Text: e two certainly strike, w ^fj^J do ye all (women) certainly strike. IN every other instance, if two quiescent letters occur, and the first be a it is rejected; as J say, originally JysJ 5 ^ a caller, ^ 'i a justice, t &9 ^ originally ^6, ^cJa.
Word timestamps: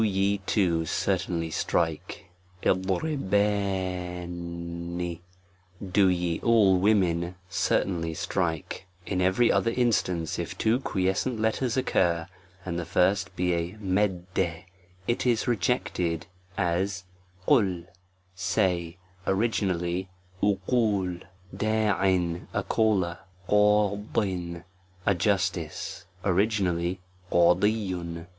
e 0.03 0.39
two 0.47 0.83
certainly 0.83 1.51
strike, 1.51 2.25
w 2.63 2.97
^fj^J 3.29 5.19
do 5.93 6.07
ye 6.07 6.39
all 6.39 6.79
(women) 6.79 7.35
certainly 7.47 8.15
strike. 8.15 8.87
IN 9.05 9.21
every 9.21 9.51
other 9.51 9.69
instance, 9.69 10.39
if 10.39 10.57
two 10.57 10.79
quiescent 10.79 11.39
letters 11.39 11.77
occur, 11.77 12.27
and 12.65 12.79
the 12.79 12.85
first 12.87 13.35
be 13.35 13.53
a 13.53 14.65
it 15.07 15.25
is 15.27 15.47
rejected; 15.47 16.25
as 16.57 17.03
J 17.47 17.85
say, 18.33 18.97
originally 19.27 20.09
JysJ 20.41 20.59
5 21.59 21.59
^ 21.59 22.47
a 22.55 22.63
caller, 22.63 23.19
^ 23.49 23.99
'i 24.17 24.63
a 25.05 25.13
justice, 25.13 26.05
t 26.23 26.27
&9 26.27 26.31
^ 26.31 26.31
originally 26.35 26.99
^6, 27.31 27.59
^cJa. 27.59 28.25